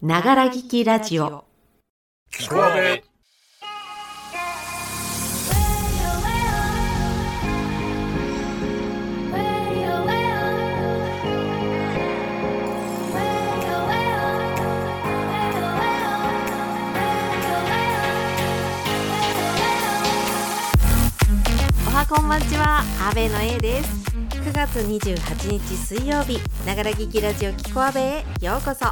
[0.00, 1.44] ながら聞きラジオ。
[2.32, 3.02] 聞こえ
[21.88, 23.98] おはこんばんちは阿部の A です。
[24.30, 28.86] 9月28日水曜日ながら聞きラジオキコアベへようこそ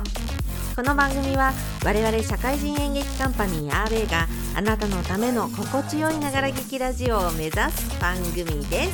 [0.77, 1.55] この番組は
[1.87, 8.89] 我々社会人演劇カンパニーアーベイがあなたのための心地よいながら劇ラジオを目指す番組で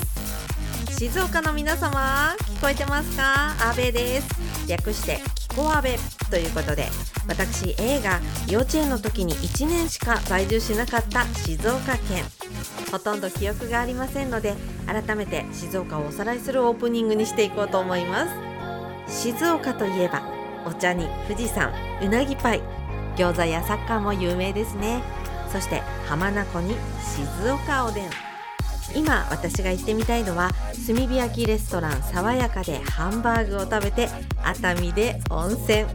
[0.86, 0.96] す。
[0.96, 3.48] 静岡の皆様聞こえてますか？
[3.68, 4.28] アーベイです。
[4.68, 5.98] 略してキコアベ
[6.30, 6.86] ということで
[7.26, 12.22] 私 A が幼稚園の時に1年しか在住しなかった静岡県。
[12.92, 14.54] ほとんど記憶がありませんので
[14.86, 18.26] 改めて静岡をおさらいするオープニングにしていこうと思いま
[19.08, 19.24] す。
[19.24, 20.22] 静岡といえば
[20.66, 22.62] お茶に富士山うなぎパイ。
[23.16, 25.02] 餃子やサッカーも有名ですね。
[25.52, 28.10] そして浜名湖に静岡おでん。
[28.94, 30.50] 今私が行ってみたいのは
[30.86, 34.08] 炭火焼きレストラン爽やかでハンバーグを食べて
[34.42, 35.86] 熱海で温泉。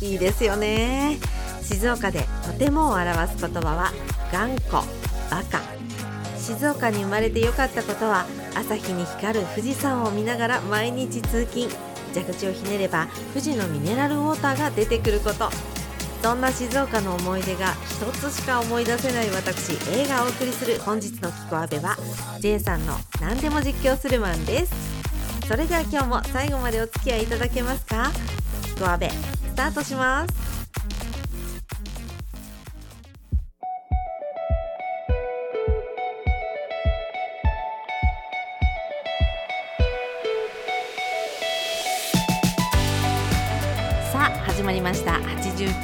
[0.00, 1.18] いいですよね。
[1.62, 3.92] 静岡でとてもを表す言葉は
[4.32, 4.82] 頑固
[5.30, 5.60] バカ
[6.36, 11.91] 静岡に生まれてよかったことは朝日に光る富士山を見ながら毎日通勤。
[12.14, 15.50] 蛇口をひねれば富士のミネラルウォーターが出てくること。
[16.22, 21.96] そんな静岡の思い出が一つしか思い出せない私 A がお送りする本日の「キコアベ」は
[22.38, 24.72] J さんの何でも実況するマンです。
[25.48, 28.12] それでは今日も最後までお付き合いいただけますか？
[28.62, 30.51] キコアベスタートします。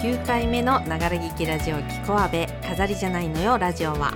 [0.01, 4.15] 9回目のながら聞きラジオキコアベ飾りじゃないのよラジオは、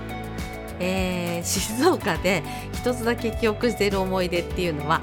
[0.79, 5.01] えー 静岡で一つだけ記憶している思い出っていうのは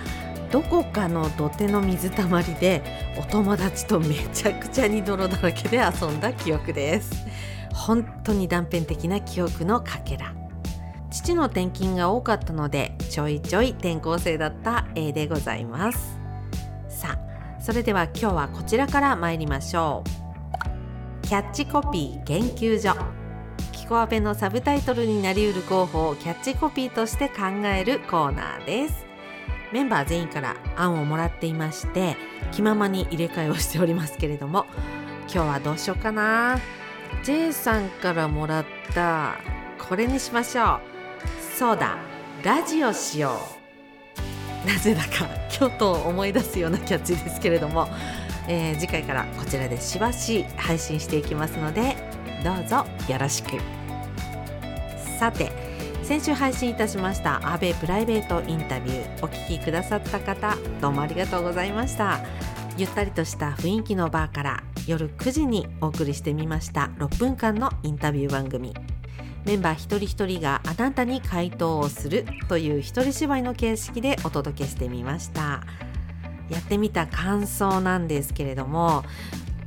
[0.50, 2.82] どこかの土手の水たまりで
[3.18, 7.26] お友達とめちゃくちゃに泥だらけで遊んだ記憶です。
[7.74, 10.32] 本当に断片的な記憶のかけら。
[11.10, 16.18] 父の転勤が多かったのでちょいちょい転校生だった A でございます。
[16.88, 20.19] さあそれでは今日はこちらから参りましょう。
[21.30, 22.92] キャッチコピー研究所。
[23.70, 29.06] キコアベのサブタイトルになりうる候補をキャッチコピーとして考えるコーナーです。
[29.72, 32.16] メンバー全員から案をもらっていまして
[32.50, 34.66] 気ままに入れ替えをしておりますけれども
[35.32, 36.58] 今日はどうしようかな
[37.22, 39.36] ？J さんからもらった
[39.88, 40.80] これにしましょう。
[41.56, 41.96] そうだ
[42.42, 43.36] ラジオしよ
[44.64, 44.68] う。
[44.68, 47.86] なぜだか京都を思い出すようなキャッチですけれども、
[48.48, 51.96] えー次回からこちらでしばし配信していきますので
[52.44, 53.50] どうぞよろしく。
[55.18, 55.52] さて
[56.02, 62.20] 先週配信いたしました安倍プライベートインタビューお聞きくださった方どうもありがとうございました。
[62.76, 68.72] ゆったりとした雰囲気のバーから夜9時にお送りしてみました6分間のインタビュー番組。
[69.44, 75.62] メンバー一人一人があなたに回答をするという一人芝居の形式でお届けしてみました。
[76.50, 79.04] やってみた感想なんですけれども、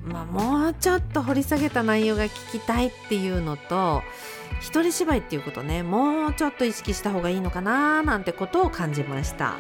[0.05, 4.01] まあ、もうちょっと掘り下げた内容が聞きたいっていうのと
[4.59, 9.55] 一人芝居っていうことねもうちょっと意識した方がいいのかななんてことを感じました。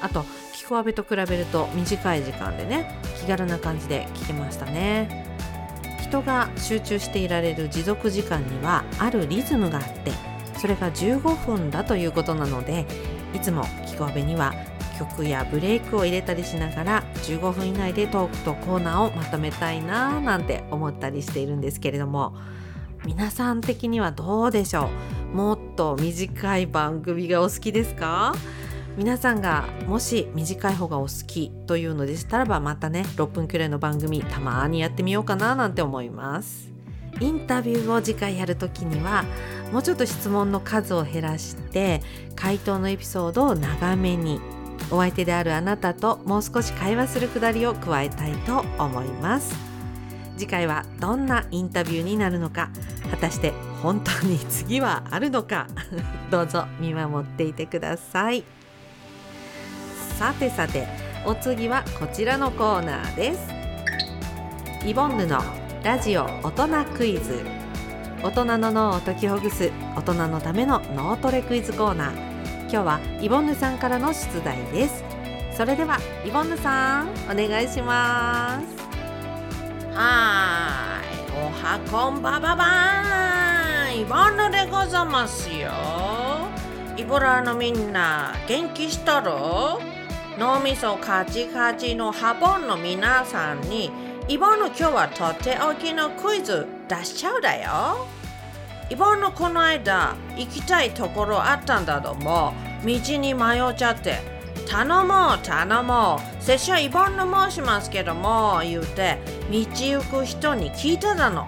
[0.00, 5.34] あとキコアベと比べると短い時間でね気軽な感じで聞けましたね。
[6.00, 10.12] 人が集中していられる持続時間にはあるリズムがあって
[10.58, 12.86] それが15分だということなので
[13.34, 14.54] いつもキコアベには
[14.98, 22.36] 曲やブレイクを入れたりしながら15分以内でトークとコーナーをまとめたいなぁなんて思ったりしているんですけれども
[23.04, 24.88] 皆さん的にはどうでしょ
[25.32, 25.36] う？
[25.36, 28.34] もっと短い番組がお好きですか？
[28.96, 36.72] 皆さんがもし短い方がお好きというのでしたらばまたね6分くらいの番組たまにやってみようかななんて思います。
[37.20, 39.24] インタビューを次回やるときには
[39.70, 42.02] もうちょっと質問の数を減らして
[42.34, 44.40] 回答のエピソードを長めに
[44.90, 49.54] お相手であるあなたともう少し会話するくだりを加えたいと思います。
[50.36, 52.70] 次回はどんなインタビューになるのか
[53.10, 53.52] 果たして
[53.82, 55.68] 本当に次はあるのか
[56.30, 58.44] どうぞ見守っていてください。
[60.18, 60.86] さてさて
[61.24, 63.54] お次はこちらのコーナーです。
[64.86, 65.40] イボンヌの
[65.82, 67.44] ラジオ大人クイズ。
[68.22, 72.33] 大人の脳を解きほぐす大人のための脳トレクイズコーナー。
[72.74, 75.04] 今日はイボンヌさんからの出題です。
[75.56, 79.96] それではイボンヌさんお願いします。
[79.96, 81.30] はい。
[81.36, 85.70] おはこんばばばイボンヌでございますよ。
[86.96, 89.30] イボラのみんな元気しとる
[90.36, 93.92] 脳みそカチカチのハボンの皆さんに
[94.26, 98.08] イボンヌ今日はとっておきのクイズ出しちゃうだよ。
[98.90, 102.52] イボンヌこの間行きたいところあったんだども
[102.84, 104.18] 道に迷っちゃって
[104.68, 109.18] 頼もう頼もう拙者イボンヌ申しますけども言うて
[109.50, 111.46] 道行く人に聞いただの。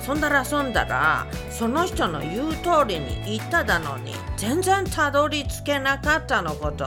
[0.00, 6.86] そんだらそんだらその人の言う通りに行っただのに全然たどり着けなかったのこと。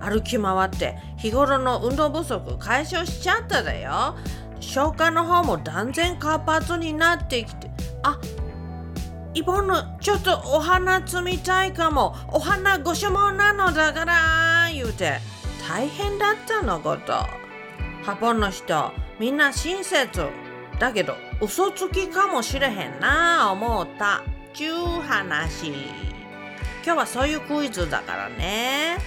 [0.00, 4.14] 歩き回って日頃の運動不足解消しちゃっただよ。
[4.60, 7.68] 消化の方も断然活発になってきて
[8.02, 8.18] あ
[9.38, 12.16] イボンヌちょっとお花摘みたいかも。
[12.32, 15.20] お花ご所望なのだから言うて。
[15.68, 17.12] 大変だったのこと。
[18.02, 18.90] ハポンの人
[19.20, 20.26] みんな親切。
[20.80, 24.22] だけど嘘つきかもしれへんな思った。
[24.54, 25.68] ちゅう話。
[26.84, 28.98] 今日はそういうクイズだからね。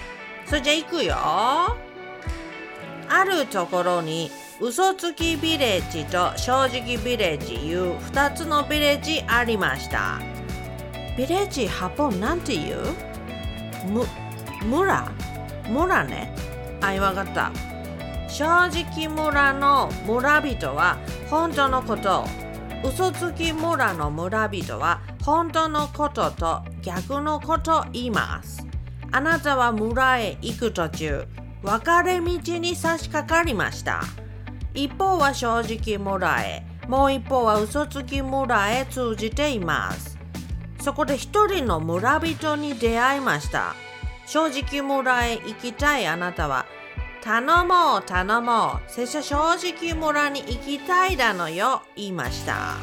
[0.46, 1.14] それじゃ行くよ。
[1.14, 1.76] あ
[3.26, 4.30] るところに
[4.64, 10.20] 嘘つきビレッジと正直ビレッジいう2つのビレッジありました。
[11.16, 12.82] ビレッジハポンなんて言う？
[13.90, 14.06] む
[14.64, 15.10] 村？
[15.68, 16.32] 村ね。
[16.80, 17.50] あいわかった。
[18.28, 20.96] 正直村の村人は
[21.28, 22.24] 本当のこと。
[22.84, 28.64] 嘘つき村の村人は本当のことと逆のこと言います。
[29.10, 31.24] あなたは村へ行く途中
[31.62, 34.02] 分かれ道に差し掛かりました。
[34.74, 40.18] 一方は正直村へもう一方は嘘つき村へ通じています。
[40.80, 43.74] そこで一人の村人に出会いました。
[44.26, 46.66] 正直村へ行きたいあなたは
[47.22, 52.76] 頼もう頼もう拙者正直村に行きたいだのよ言いました。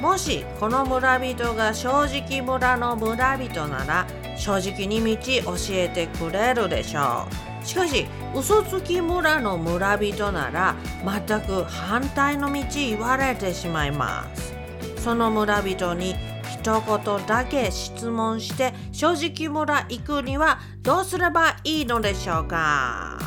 [0.00, 4.06] もしこの村人が正直村の村人なら
[4.36, 7.55] 正直に道教えてくれるでしょう。
[7.66, 14.54] しかし嘘つき村の村人なら全く反対の道言われてしまいます。
[14.98, 16.14] その村人に
[16.52, 23.18] 一言だけ質問して正直村行くにはどうすればいいのでしょうか？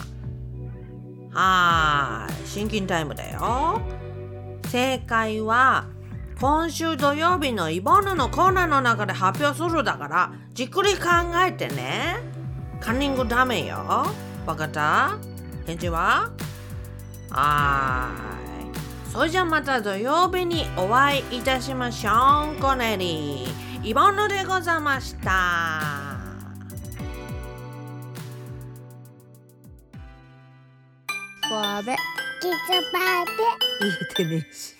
[1.31, 3.81] はいシンキンタイムだよ。
[4.67, 5.87] 正解は
[6.39, 11.09] 今週土曜日のイボヌのコーナーの中で発表するだからじっくり考
[11.45, 12.17] えてね。
[12.79, 14.05] カンニングダメよ。
[14.49, 15.19] わかった？
[15.67, 16.31] 返事は？
[17.29, 19.11] はーい。
[19.11, 22.59] それじゃまた土曜日にお会いいたしましょう。
[22.59, 26.17] コネリーイボンヌでございました。
[31.47, 31.91] 神戸
[32.41, 32.51] キツ
[32.91, 33.31] バで
[33.81, 34.75] 言えてねえし。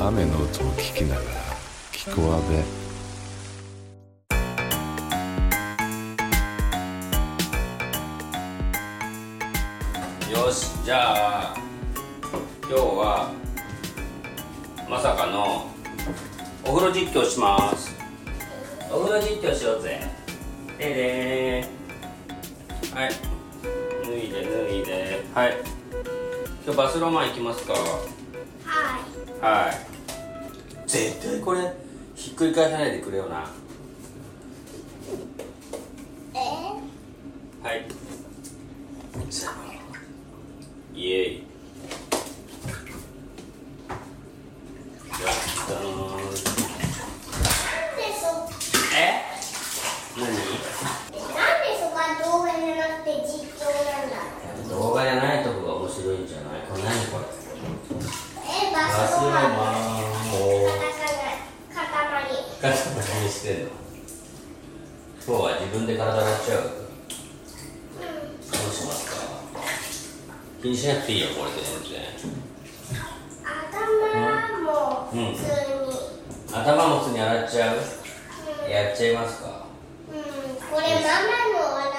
[0.00, 1.53] 雨の音を聞きながら
[2.04, 2.56] 聞こあべ
[10.30, 11.56] よしじゃあ
[12.68, 13.32] 今日は
[14.90, 15.66] まさかの
[16.66, 17.90] お風呂実況します。
[18.92, 20.02] お風呂実況しようぜ。
[20.78, 22.94] ででー。
[22.94, 23.10] はい。
[24.04, 25.24] 脱いで脱いで。
[25.32, 25.56] はい。
[26.66, 27.72] 今日バスロマン行きますか？
[27.72, 27.78] は
[29.40, 29.40] い。
[29.40, 29.74] はい。
[30.86, 31.72] 絶対これ
[32.14, 33.46] ひっくり返さないでくれよな。
[36.34, 36.38] え？
[37.62, 37.84] はい。
[40.94, 41.44] イエイ。
[45.08, 45.32] やっ
[45.66, 45.74] た
[48.96, 49.24] え？
[50.16, 50.24] 何？
[50.24, 50.42] なんで
[51.78, 54.14] そこは動画じゃなくて実況なんだ
[54.68, 56.62] 動画じゃないとこが面白いんじゃない？
[56.68, 57.24] これ何これ？
[58.46, 59.74] えバスロマンマン
[60.30, 61.22] もうカタカナ
[61.74, 61.86] 塊
[62.20, 62.34] 塊に
[63.34, 63.70] してんの？
[65.26, 66.62] 今日は自分で体洗っちゃう？
[66.62, 66.68] ど
[68.46, 69.16] うしますか？
[70.62, 72.00] 気にしなくていいよこれで全然。
[73.42, 76.54] 頭もうん普通に。
[76.54, 77.76] 頭も普通に洗っちゃう？
[78.70, 79.66] やっちゃいますか？
[80.12, 80.22] うん。
[80.22, 81.90] これママの笑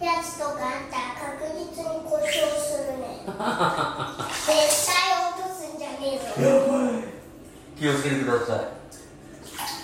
[0.00, 0.96] うやつとかあった
[1.28, 3.20] ら確実に故障するね。
[3.28, 3.36] 絶
[4.88, 4.96] 対
[5.28, 6.24] 落とすんじゃねえぞ。
[7.78, 8.77] 気をつけてください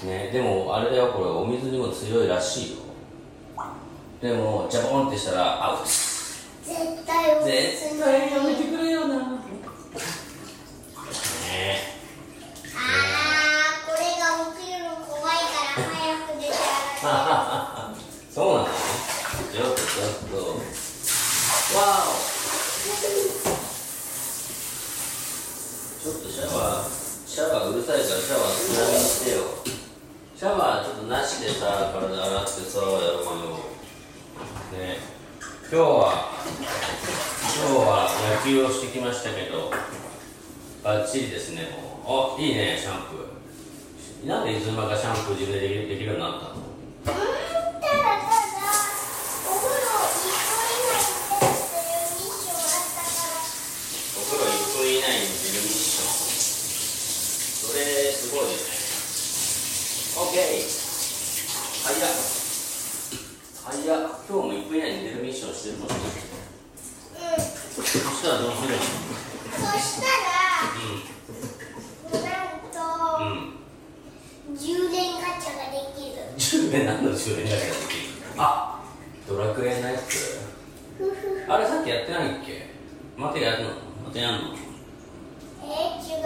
[0.05, 0.31] ね。
[0.33, 1.31] でもあれだよこれ。
[1.31, 2.79] お水にも強いらしいよ。
[4.21, 5.85] でもジャボンってしたらアウト。
[5.85, 9.17] 絶対落とす絶対やめてえくれよな。
[9.17, 9.21] ね。
[12.75, 14.25] あーこれが
[14.57, 15.37] 起きるの怖いか
[15.77, 15.93] ら早
[16.27, 16.53] く出て
[17.03, 17.07] あ
[17.93, 18.01] げて
[18.33, 20.37] そうなのちょっとちょっと。
[21.77, 22.13] わお
[26.03, 26.87] ちょっとシャワー。
[27.27, 33.59] シャワーうるさいからシャワー少なめにしてよーちょっとなしでさ体洗ってさやろうよ
[34.73, 34.99] ね
[35.63, 36.31] 今日は
[37.55, 39.71] 今日は野球をしてきましたけど
[40.85, 41.63] バッチリですね
[42.07, 42.39] もう。
[42.39, 44.29] あいいねシャンプー。
[44.29, 46.65] なんでいつの間かシャンプー自分でできるようになったのうん
[47.05, 48.21] ただただ
[49.45, 51.83] お風呂1分以内にっていうミッ
[52.43, 53.25] ションあったから
[54.15, 56.13] お風呂1分以内に出るミッション
[57.65, 58.75] それすごいですね
[60.21, 60.85] OK
[61.85, 62.07] はいや
[63.67, 65.95] はいや今日も1分以内に出るミッションしてるもんね。
[65.95, 65.99] う
[67.41, 67.43] ん
[67.75, 70.07] そしたらどうするのそした
[72.17, 72.27] らな
[72.57, 72.77] んと、
[73.25, 76.23] うんうん充電ガチャができる。
[76.39, 77.69] 充電何の充電ができる
[78.39, 78.83] あ
[79.29, 80.39] ドラクエのやつ。
[81.49, 82.69] あれさっきやってないっけ？
[83.17, 83.71] またやるの？
[84.07, 84.39] またやんの？
[85.63, 86.25] えー、違う。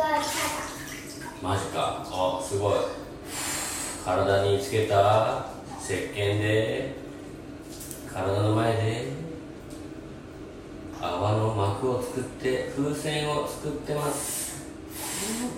[1.43, 2.05] マジか。
[2.11, 2.79] あすごい
[4.09, 5.45] 体につけた
[5.79, 6.95] 石鹸で
[8.11, 9.13] 体の前で
[10.99, 14.65] 泡の膜を作って風船を作ってます。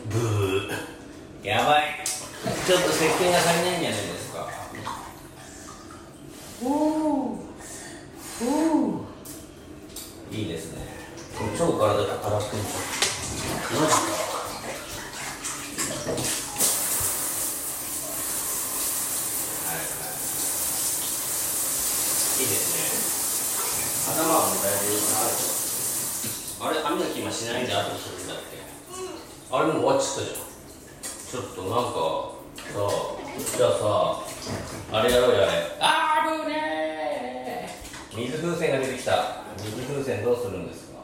[0.09, 0.69] ブー。
[1.47, 1.85] やばい。
[2.67, 4.49] ちょっと石鹸が足りないんじゃないですか。
[6.65, 7.39] おお
[8.43, 9.05] お
[10.33, 10.81] いいですね。
[11.57, 12.51] 超体が洗ってマジか
[19.71, 19.81] はいはい
[22.41, 22.81] いいですね
[24.11, 24.99] 頭はもうだいぶ
[26.61, 28.59] あれ歯磨き今しないで後するんだっけ。
[29.51, 30.51] あれもう終わっちゃったじゃん。
[31.31, 31.99] ちょっとなんか
[32.55, 35.53] さじゃあさあれやろうやあれ。
[35.81, 38.17] あーぶねー。
[38.19, 39.41] 水風船が出てきた。
[39.59, 40.99] 水風船どうするんですか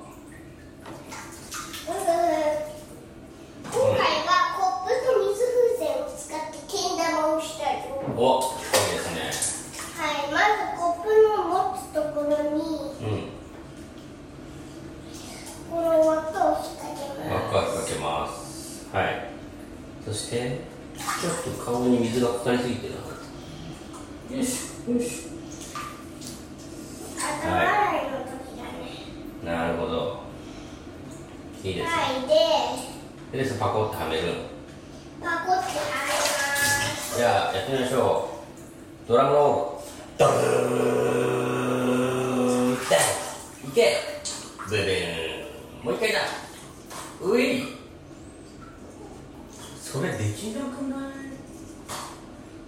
[1.89, 1.95] うん
[3.67, 7.79] 今回はコップと水風船を使ってけん玉をしたよ
[8.17, 8.45] おい
[8.95, 9.19] いですね
[9.97, 12.59] はいまずコップの持つところに
[13.03, 13.37] うん
[15.71, 16.99] この輪っかを引っ掛け
[17.29, 19.05] 輪っかますかけますはい
[20.07, 20.61] そして
[20.97, 22.95] ちょっと顔に水がかかりすぎてる。
[22.95, 24.47] なよし
[24.89, 25.27] よし。
[27.19, 27.67] 頭洗
[28.03, 28.05] い。
[28.13, 28.71] の時だね
[29.45, 30.21] なるほど。
[31.65, 31.91] いいですね。
[31.91, 31.97] は
[33.33, 33.45] いで。
[33.45, 34.23] でパコってはめる
[35.21, 36.23] パコってはめま
[36.97, 37.17] す。
[37.17, 38.29] じゃあやってみましょ
[39.05, 39.09] う。
[39.09, 40.25] ドラムロール。
[40.25, 40.31] ドー
[42.71, 42.77] ンい
[43.75, 43.83] け。
[44.69, 44.83] ブブー
[45.83, 45.85] ン。
[45.85, 46.21] もう一回だ。
[47.21, 47.75] うい
[49.97, 51.09] それできなくな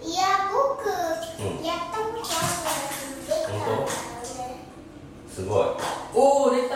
[0.01, 0.09] い？
[0.09, 1.63] いや僕、うん。
[1.63, 3.85] やったことあるからできたんだよね
[5.29, 5.67] すごい。
[6.15, 6.73] おお出た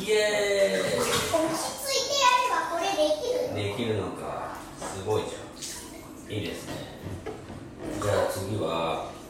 [0.00, 0.96] イエーイ。
[0.96, 3.76] 落ち着いてやればこれできるよ。
[3.76, 4.56] できるのか？
[4.80, 5.38] すごいじゃ
[6.30, 6.32] ん。
[6.32, 6.72] いいですね。
[8.02, 8.64] じゃあ次は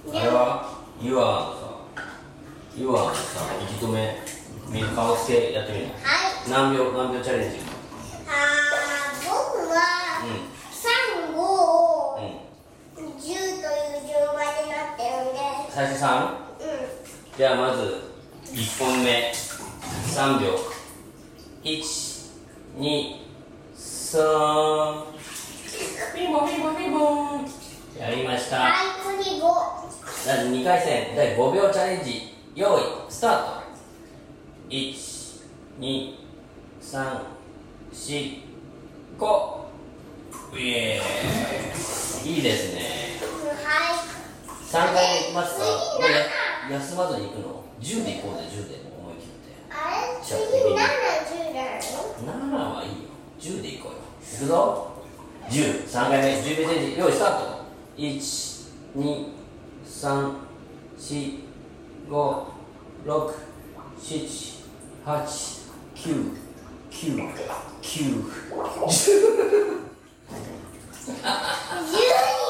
[0.06, 0.78] あれは？
[1.00, 1.26] ユアの
[1.58, 1.74] さ
[2.76, 4.22] ユアのさ息止め
[4.70, 5.86] 水顔つけやってみる？
[5.86, 5.90] は
[6.46, 6.48] い。
[6.48, 7.56] 何秒何秒チャレンジ
[8.28, 10.26] あー僕はう
[10.72, 12.22] 3、5をん
[12.96, 15.38] うん10という順番になってるんで
[15.74, 16.04] 最初 3?
[16.04, 16.36] うん。
[17.34, 18.12] じゃあまず
[18.52, 19.32] 1本目。
[19.32, 20.58] 3秒。
[21.64, 21.96] 123
[26.14, 26.98] ピンポンピンポンピンポ
[27.38, 27.48] ン。
[27.98, 28.56] やりました。
[28.58, 28.72] はい
[29.24, 29.42] 次5
[30.24, 31.16] じゃあ2回戦。
[31.16, 32.34] 第5秒チャレンジ。
[32.54, 32.82] 用意。
[33.08, 33.62] スタート。
[34.68, 35.80] 12345
[40.54, 42.30] イエーイ。
[42.34, 42.82] いいですね。
[42.82, 42.91] はい
[44.72, 45.64] 3回いきますか？
[45.66, 45.68] 次
[46.00, 46.24] これ
[46.74, 48.80] 7休まずにいくの？10でいこうぜ10で。
[48.88, 49.52] 思い切って。
[49.68, 50.24] あれ？
[50.24, 50.80] 次7、
[51.52, 51.76] 10だよ
[52.24, 53.12] 7はいいよ。
[53.38, 53.98] 10でいこうよ。
[54.22, 54.56] いくぞ。
[55.50, 56.24] 103回目。
[56.40, 57.68] 10秒チャレンジ用意スタート
[72.08, 72.41] 12345678999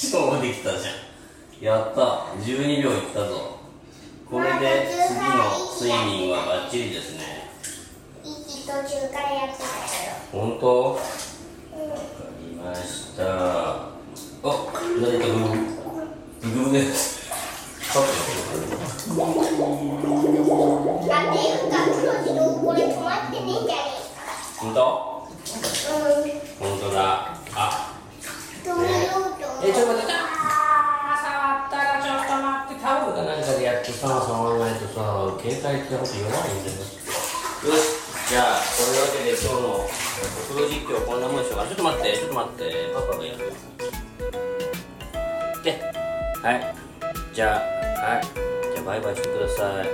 [0.00, 0.94] 秒じゃね超できたじゃん。
[1.60, 2.00] やった。
[2.40, 3.58] 12秒いったぞ。
[4.30, 5.26] これで次の
[5.78, 5.92] 睡
[6.22, 7.50] 眠はバッチリですね。
[8.24, 8.78] えか息途中
[9.12, 9.68] からやってたよ
[10.32, 10.92] 本当？
[10.92, 11.02] わか
[11.74, 11.80] うん
[12.50, 13.22] りました。
[13.22, 13.24] あ
[14.42, 15.32] 誰かブ
[16.48, 16.82] ブブブで。
[16.94, 17.20] す
[17.92, 18.10] カットあ、
[21.32, 23.78] ていうか、黒字のこれ止まってねえんじゃね
[24.56, 25.28] 本当？
[25.44, 25.46] え
[26.30, 26.36] か。
[26.60, 27.00] 本当だ
[27.54, 27.56] あ
[28.64, 28.72] うん。
[28.72, 34.86] 止めようと思えちょっと待ってあー触ったらちょっと待ってタオルかなんかでやっやってさ触らないと
[35.70, 37.86] さ携帯ってほんと弱いんだよよし。
[38.30, 39.88] じゃあそういうわけで今日のお
[40.48, 41.66] 風呂実況こんなもんでしょうか。
[41.66, 42.64] ちょっと待ってちょっと待って。
[42.94, 43.38] パパがやる。
[45.62, 45.82] で。
[46.42, 46.74] はい。
[47.34, 47.58] じゃあ
[48.00, 48.22] はい。
[48.24, 49.86] じゃあバイバイしてください。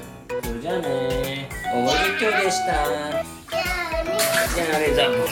[0.45, 2.73] それじゃあねお風呂実況でした。
[2.73, 3.57] じゃ
[4.01, 4.17] あね
[4.55, 5.27] じゃあねザブー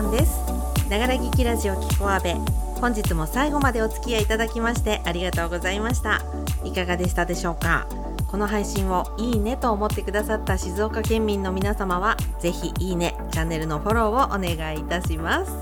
[0.00, 0.40] ングのお時間です。
[0.90, 2.34] ながら聞きラジオキコアベ
[2.80, 6.22] 本日も最後までお付き合いいただきましてありがとうございました。
[6.64, 7.86] いかがでしたでしょうか？
[8.28, 15.52] この配信をいいねと思ってくださった静岡県民の皆様はぜひいいねチャンネルのフォローをお願いいたします。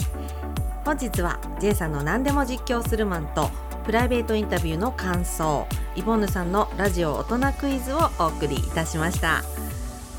[0.84, 3.50] 本日は J さんの何でも実況するマンと
[3.84, 9.42] プライベートインタビューの感想イボンヌさんのラジオ大人クイズをお送りいたしました。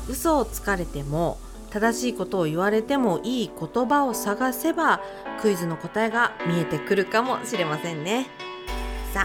[0.08, 1.38] 嘘をつかれても
[1.70, 5.00] 正しいことを言われてもいい言葉を探せば
[5.40, 8.26] クイズの答えが見えてくるかもしれませんね。
[9.12, 9.24] さ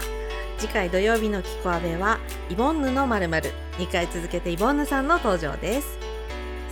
[0.58, 2.18] 次回土曜日のキコアベは
[2.48, 5.98] イボンヌのまる2回続けてイボンヌさんの登場です。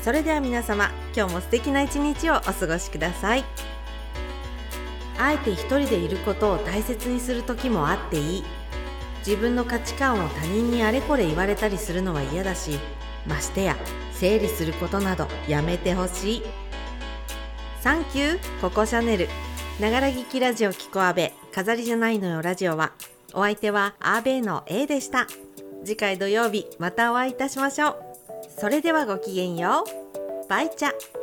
[0.03, 3.45] それでは皆様今日も素敵な一日をお過ごしください。
[5.19, 8.45] あえて一人でいることを大切にする時もあっていい。
[9.27, 12.79] 自分の価値観を他人にあれこれ言われたりするのは嫌だし
[13.27, 13.77] ましてや
[14.13, 16.43] 整理することなどやめてほしい。
[17.81, 19.29] サンキューココシャネル
[19.81, 22.93] ながら聞きラジオキコアベ飾りじゃないのよラジオは。
[23.33, 25.27] お相手はアーベイの A でした。
[25.85, 27.97] 次回土曜日またお会いいたしましょう。
[28.59, 29.85] それではごきげんよ
[30.45, 30.49] う。
[30.49, 31.20] バイチャ。